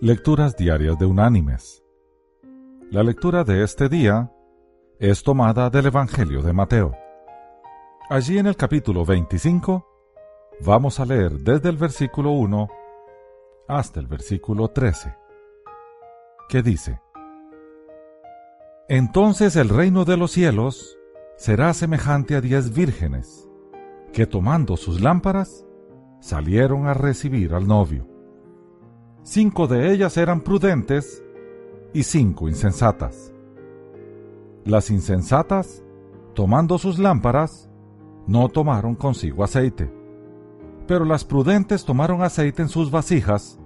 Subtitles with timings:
[0.00, 1.82] Lecturas Diarias de Unánimes.
[2.92, 4.32] La lectura de este día
[5.00, 6.96] es tomada del Evangelio de Mateo.
[8.08, 9.84] Allí en el capítulo 25
[10.64, 12.68] vamos a leer desde el versículo 1
[13.66, 15.16] hasta el versículo 13,
[16.48, 17.00] que dice,
[18.88, 20.96] Entonces el reino de los cielos
[21.36, 23.48] será semejante a diez vírgenes,
[24.12, 25.66] que tomando sus lámparas,
[26.20, 28.07] salieron a recibir al novio.
[29.30, 31.22] Cinco de ellas eran prudentes
[31.92, 33.30] y cinco insensatas.
[34.64, 35.84] Las insensatas,
[36.32, 37.68] tomando sus lámparas,
[38.26, 39.92] no tomaron consigo aceite,
[40.86, 43.60] pero las prudentes tomaron aceite en sus vasijas,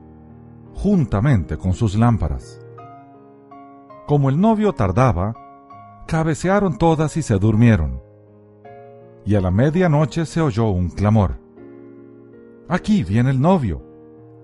[0.74, 2.58] juntamente con sus lámparas.
[4.08, 5.36] Como el novio tardaba,
[6.08, 8.02] cabecearon todas y se durmieron.
[9.24, 11.38] Y a la medianoche se oyó un clamor.
[12.68, 13.91] Aquí viene el novio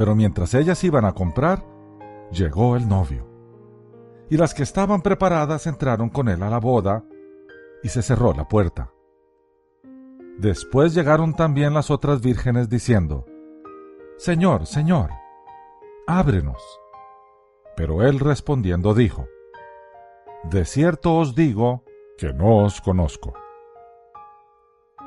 [0.00, 1.62] Pero mientras ellas iban a comprar,
[2.32, 3.28] llegó el novio.
[4.30, 7.04] Y las que estaban preparadas entraron con él a la boda,
[7.82, 8.94] y se cerró la puerta.
[10.38, 13.26] Después llegaron también las otras vírgenes diciendo,
[14.16, 15.10] Señor, Señor,
[16.06, 16.62] ábrenos.
[17.76, 19.26] Pero él respondiendo dijo,
[20.44, 21.84] De cierto os digo
[22.16, 23.34] que no os conozco.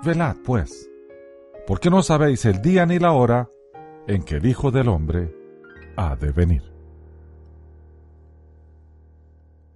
[0.06, 0.88] Velad, pues,
[1.66, 3.50] porque no sabéis el día ni la hora
[4.08, 5.34] en que el Hijo del Hombre
[5.96, 6.64] ha de venir.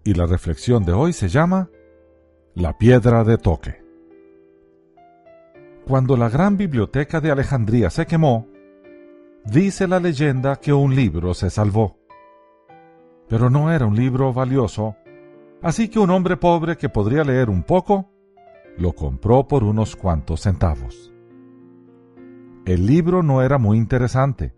[0.03, 1.69] Y la reflexión de hoy se llama
[2.55, 3.83] La piedra de toque.
[5.85, 8.47] Cuando la gran biblioteca de Alejandría se quemó,
[9.45, 11.97] dice la leyenda que un libro se salvó.
[13.29, 14.95] Pero no era un libro valioso,
[15.61, 18.09] así que un hombre pobre que podría leer un poco,
[18.77, 21.13] lo compró por unos cuantos centavos.
[22.67, 24.53] El libro no era muy interesante,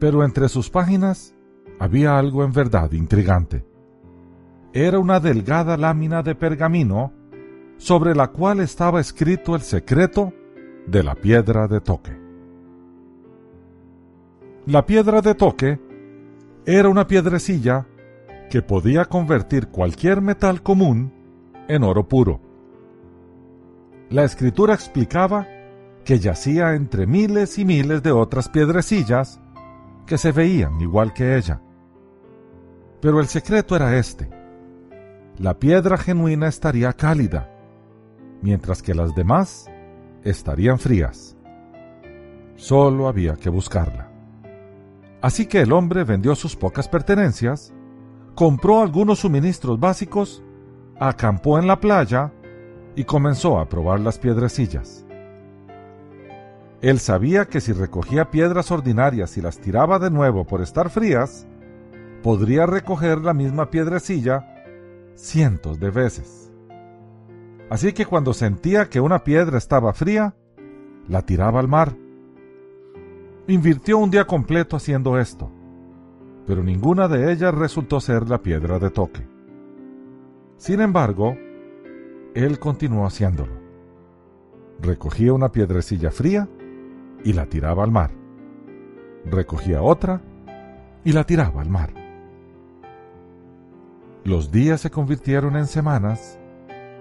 [0.00, 1.36] pero entre sus páginas
[1.78, 3.64] había algo en verdad intrigante.
[4.72, 7.12] Era una delgada lámina de pergamino
[7.76, 10.32] sobre la cual estaba escrito el secreto
[10.88, 12.10] de la piedra de toque.
[14.66, 15.80] La piedra de toque
[16.66, 17.86] era una piedrecilla
[18.50, 21.12] que podía convertir cualquier metal común
[21.68, 22.40] en oro puro.
[24.10, 25.46] La escritura explicaba
[26.08, 29.42] que yacía entre miles y miles de otras piedrecillas
[30.06, 31.60] que se veían igual que ella.
[33.02, 34.30] Pero el secreto era este.
[35.36, 37.52] La piedra genuina estaría cálida,
[38.40, 39.66] mientras que las demás
[40.24, 41.36] estarían frías.
[42.56, 44.10] Solo había que buscarla.
[45.20, 47.74] Así que el hombre vendió sus pocas pertenencias,
[48.34, 50.42] compró algunos suministros básicos,
[50.98, 52.32] acampó en la playa
[52.96, 55.04] y comenzó a probar las piedrecillas.
[56.80, 61.46] Él sabía que si recogía piedras ordinarias y las tiraba de nuevo por estar frías,
[62.22, 64.46] podría recoger la misma piedrecilla
[65.16, 66.52] cientos de veces.
[67.68, 70.34] Así que cuando sentía que una piedra estaba fría,
[71.08, 71.96] la tiraba al mar.
[73.48, 75.50] Invirtió un día completo haciendo esto,
[76.46, 79.26] pero ninguna de ellas resultó ser la piedra de toque.
[80.56, 81.36] Sin embargo,
[82.34, 83.52] él continuó haciéndolo.
[84.80, 86.48] Recogía una piedrecilla fría
[87.24, 88.10] y la tiraba al mar.
[89.24, 90.20] Recogía otra
[91.04, 91.90] y la tiraba al mar.
[94.24, 96.38] Los días se convirtieron en semanas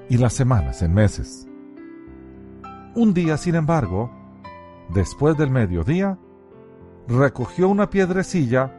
[0.09, 1.47] y las semanas en meses.
[2.95, 4.11] Un día, sin embargo,
[4.89, 6.17] después del mediodía,
[7.07, 8.73] recogió una piedrecilla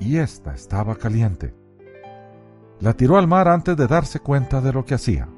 [0.00, 1.54] y ésta estaba caliente.
[2.80, 5.28] La tiró al mar antes de darse cuenta de lo que hacía.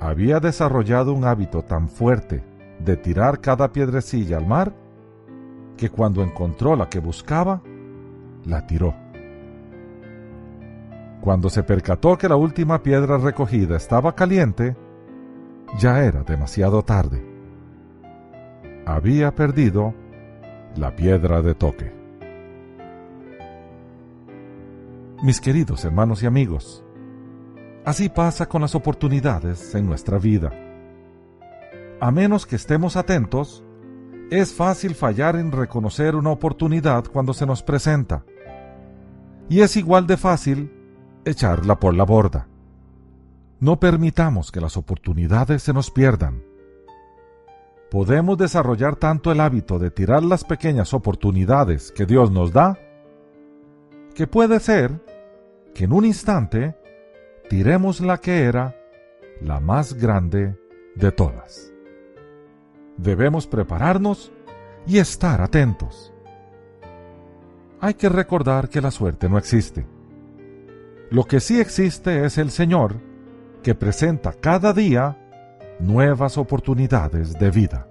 [0.00, 2.42] Había desarrollado un hábito tan fuerte
[2.88, 4.74] de tirar cada piedrecilla al mar,
[5.76, 7.60] que cuando encontró la que buscaba,
[8.46, 8.94] la tiró.
[11.20, 14.74] Cuando se percató que la última piedra recogida estaba caliente,
[15.78, 17.22] ya era demasiado tarde.
[18.86, 19.92] Había perdido
[20.74, 21.92] la piedra de toque.
[25.22, 26.82] Mis queridos hermanos y amigos,
[27.84, 30.67] así pasa con las oportunidades en nuestra vida
[32.00, 33.64] a menos que estemos atentos,
[34.30, 38.26] Es fácil fallar en reconocer una oportunidad cuando se nos presenta.
[39.48, 40.70] Y es igual de fácil
[41.24, 42.46] echarla por la borda.
[43.58, 46.42] No permitamos que las oportunidades se nos pierdan.
[47.90, 52.78] Podemos desarrollar tanto el hábito de tirar las pequeñas oportunidades que Dios nos da,
[54.14, 55.02] que puede ser
[55.74, 56.76] que en un instante
[57.48, 58.76] tiremos la que era
[59.40, 60.54] la más grande
[60.96, 61.72] de todas.
[62.98, 64.32] Debemos prepararnos
[64.86, 66.12] y estar atentos.
[67.80, 69.86] Hay que recordar que la suerte no existe.
[71.10, 72.96] Lo que sí existe es el Señor,
[73.62, 75.16] que presenta cada día
[75.78, 77.88] nuevas oportunidades de vida.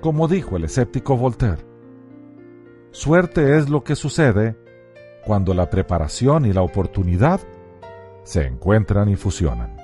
[0.00, 1.64] Como dijo el escéptico Voltaire,
[2.90, 4.56] suerte es lo que sucede
[5.24, 7.40] cuando la preparación y la oportunidad
[8.24, 9.83] se encuentran y fusionan.